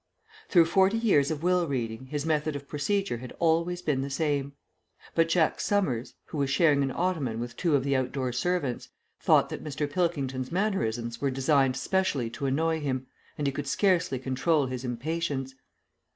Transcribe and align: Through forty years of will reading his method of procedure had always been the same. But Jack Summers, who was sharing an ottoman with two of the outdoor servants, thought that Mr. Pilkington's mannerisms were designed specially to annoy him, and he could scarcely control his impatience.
Through 0.49 0.65
forty 0.65 0.97
years 0.97 1.29
of 1.29 1.43
will 1.43 1.67
reading 1.67 2.07
his 2.07 2.25
method 2.25 2.55
of 2.55 2.67
procedure 2.67 3.17
had 3.17 3.33
always 3.37 3.83
been 3.83 4.01
the 4.01 4.09
same. 4.09 4.53
But 5.13 5.29
Jack 5.29 5.59
Summers, 5.61 6.15
who 6.25 6.39
was 6.39 6.49
sharing 6.49 6.81
an 6.81 6.91
ottoman 6.95 7.39
with 7.39 7.55
two 7.55 7.75
of 7.75 7.83
the 7.83 7.95
outdoor 7.95 8.31
servants, 8.33 8.89
thought 9.19 9.49
that 9.49 9.63
Mr. 9.63 9.87
Pilkington's 9.87 10.51
mannerisms 10.51 11.21
were 11.21 11.29
designed 11.29 11.77
specially 11.77 12.31
to 12.31 12.47
annoy 12.47 12.79
him, 12.79 13.05
and 13.37 13.45
he 13.45 13.53
could 13.53 13.67
scarcely 13.67 14.17
control 14.17 14.65
his 14.65 14.83
impatience. 14.83 15.53